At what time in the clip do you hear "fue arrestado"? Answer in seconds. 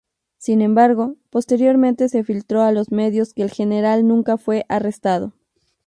4.37-5.31